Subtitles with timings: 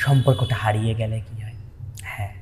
[0.00, 1.52] সম্পর্কটা হারিয়ে গেলে কি হয়?
[2.02, 2.34] হ্যাঁ।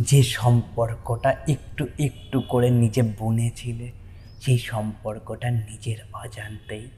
[0.00, 3.92] যে সম্পর্কটা একটু একটু করে নিজে বুনেছিলে,
[4.40, 6.90] সেই সম্পর্কটা নিজের অজান্তেই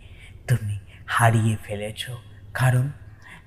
[0.48, 2.10] তুমি হারিয়ে ফেলেছ।
[2.54, 2.90] কারণ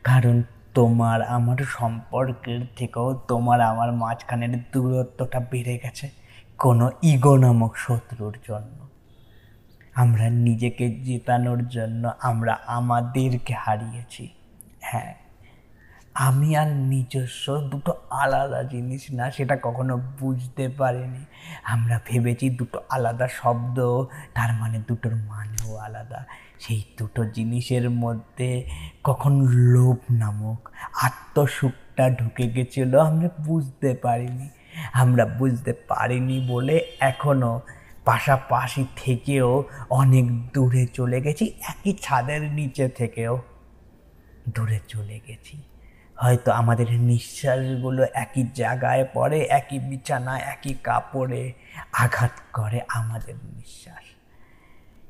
[0.04, 6.10] কারণ তোমার আমার সম্পর্কের থেকেও তোমার আমার মাঝখানের দূরত্বটা বেড়ে গেছে
[6.58, 8.90] কোনো ইগো নামক শত্রুর জন্য।
[9.94, 14.30] আমরা নিজেকে জেতানোর জন্য আমরা আমাদেরকে হারিয়েছি।
[14.80, 15.23] হ্যাঁ।
[16.16, 21.26] আমি আর নিজস্ব দুটো আলাদা জিনিস না, সেটা কখনো বুঝতে পারিনি।
[21.64, 26.26] আমরা ভেবেছি দুটো আলাদা শব্দ, তার মানে দুটোর মানেও আলাদা।
[26.60, 28.70] সেই দুটো জিনিসের মধ্যে
[29.04, 30.70] কখন লোভ নামক
[31.02, 34.50] আত্মসুখটা ঢুকে গেছিল আমরা বুঝতে পারিনি।
[34.94, 37.62] আমরা বুঝতে পারিনি বলে এখনও
[38.06, 43.42] পাশাপাশি থেকেও অনেক দূরে চলে গেছি, একই ছাদের নিচে থেকেও
[44.56, 45.62] দূরে চলে গেছি।
[46.18, 51.54] হয়তো আমাদের নিঃশ্বাসগুলো একই জায়গায় পড়ে, একই বিছানায়, একই কাপড়ে
[51.94, 54.06] আঘাত করে আমাদের নিঃশ্বাস।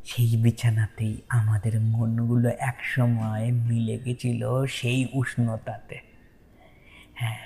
[0.06, 6.00] সেই বিছানাতেই আমাদের মনগুলো একসময় মিলে গেছিল সেই উষ্ণতাতে।
[7.14, 7.38] হ্যাঁ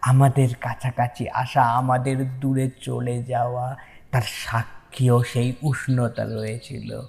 [0.00, 3.76] আমাদের কাছাকাছি আসা, আমাদের দূরে চলে যাওয়া,
[4.10, 7.02] তার সাক্ষীও সেই উষ্ণতা রয়েছিল।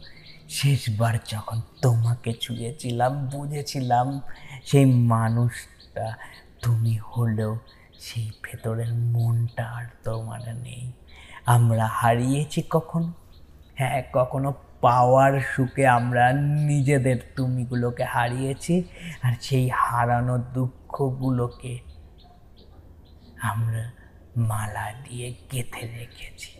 [0.50, 4.22] শেষবার যখন তোমাকে ছুঁয়েছিলাম, বুঝেছিলাম
[4.66, 6.14] সেই মানুষটা
[6.62, 7.58] তুমি হলেও
[8.00, 10.92] সেই ভেতরের মনটা আর তোমার নেই।
[11.46, 13.14] আমরা হারিয়েছি কখনো?
[13.76, 18.84] হ্যাঁ কখনো পাওয়ার সুখে আমরা নিজেদের তুমিগুলোকে হারিয়েছি
[19.22, 21.80] আর সেই হারানো দুঃখগুলোকে
[23.42, 23.92] আমরা
[24.38, 26.57] মালা দিয়ে গেঁথে রেখেছি।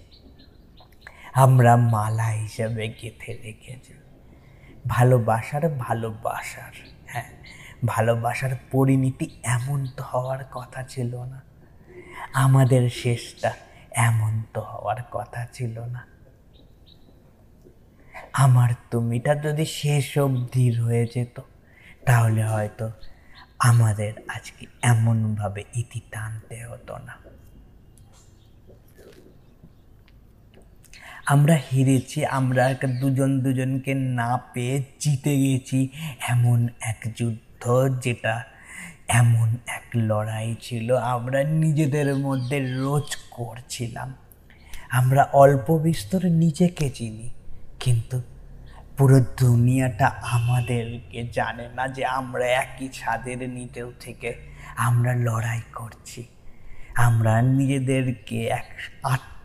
[1.38, 3.94] আমরা মালা হিসাবে গেঁথে রেখেছি।
[4.88, 6.74] ভালোবাসার ভালোবাসার
[7.06, 7.30] হ্যাঁ
[7.86, 11.40] ভালোবাসার পরিণতি এমন তো হওয়ার কথা ছিল না।
[12.34, 13.52] আমাদের শেষটা
[13.92, 16.02] এমন তো হওয়ার কথা ছিল না।
[18.34, 21.40] আমার তুমিটা যদি শেষ অবধি রয়ে যেত,
[22.06, 22.92] তাহলে হয়তো
[23.60, 27.14] আমাদের আজকে এমনভাবে ইতি টানতে হতো না।
[31.34, 32.64] আমরা হেরেছি, আমরা
[33.02, 35.80] দুজন দুজনকে না পেয়ে জিতে গেছি
[36.34, 36.60] এমন
[36.92, 37.64] এক যুদ্ধ
[38.04, 38.36] যেটা,
[39.22, 44.10] এমন এক লড়াই ছিল আমরা নিজেদের মধ্যে রোজ করছিলাম।
[45.00, 47.28] আমরা অল্প বিস্তর নিজেকে চিনি,
[47.84, 48.18] কিন্তু
[48.98, 54.30] পুরো দুনিয়াটা আমাদেরকে জানে না যে আমরা একই ছাদের নিচেও থেকে
[54.88, 56.22] আমরা লড়াই করছি।
[57.08, 58.70] আমরা নিজেদেরকে এক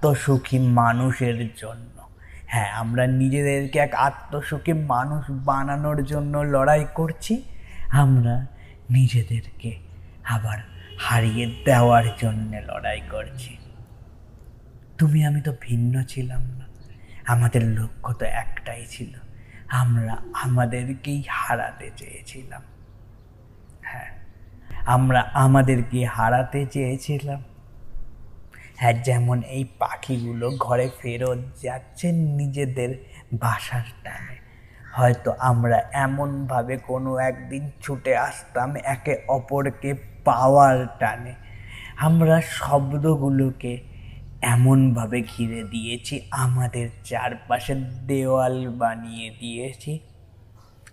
[0.02, 2.08] আত্মসুখী মানুষের জন্য।
[2.46, 7.42] হ্যাঁ আমরা নিজেদেরকে এক আত্মসুখী মানুষ বানানোর জন্য লড়াই করছি।
[7.88, 8.46] আমরা
[8.90, 9.78] নিজেদেরকে
[10.24, 10.58] আবার
[10.98, 13.56] হারিয়ে দেওয়ার জন্যে লড়াই করছি।
[14.98, 16.66] তুমি, আমি তো ভিন্ন ছিলাম না।
[17.26, 19.12] আমাদের লক্ষ্য তো একটাই ছিল।
[19.68, 22.62] আমরা আমাদেরকেই হারাতে চেয়েছিলাম।
[23.82, 24.18] হ্যাঁ
[24.86, 27.42] আমরা আমাদেরকে হারাতে চেয়েছিলাম।
[28.76, 32.90] হ্যাঁ যেমন এই পাখিগুলো ঘরে ফেরত যাচ্ছে নিজেদের
[33.32, 34.36] বাসার টানে।
[34.96, 39.94] হয়তো আমরা এমনভাবে কোনো একদিন ছুটে আসতাম একে অপরকে
[40.24, 41.34] পাওয়ার টানে।
[41.98, 43.72] আমরা শব্দগুলোকে
[44.42, 47.74] এমনভাবে ঘিরে দিয়েছি, আমাদের চারপাশে
[48.06, 49.98] দেওয়াল বানিয়ে দিয়েছি।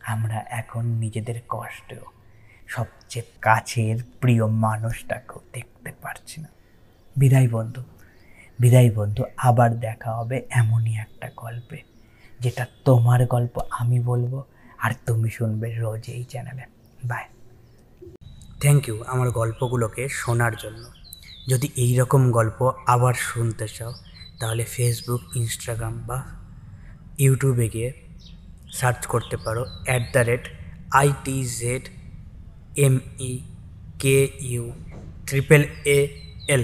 [0.05, 1.93] আমরা এখন নিজেদের কষ্ট
[2.67, 6.49] সবচেয়ে কাছের প্রিয় মানুষটাকেও দেখতে পারছি না।
[7.19, 7.81] বিদায় বন্ধু
[8.59, 11.79] বিদায় বন্ধু, আবার দেখা হবে এমনই একটা গল্পে,
[12.39, 14.33] যেটা তোমার গল্প আমি বলব
[14.79, 16.65] আর তুমি শুনবে রোজ এই চ্যানেলে
[17.05, 17.25] বাই
[18.61, 20.83] থ্যাংক ইউ আমার গল্পগুলোকে শোনার জন্য।
[21.47, 23.93] যদি এই রকম গল্প আবার শুনতে চাও,
[24.39, 26.17] তাহলে ফেসবুক ইনস্টাগ্রাম বা
[27.19, 27.89] ইউটিউবে গিয়ে
[28.79, 30.43] সার্চ করতে পারো at the rate
[30.91, 31.83] I T Z
[32.85, 33.33] M E
[33.99, 34.17] K
[34.51, 34.63] U
[35.27, 35.61] triple
[35.97, 35.99] A
[36.47, 36.63] L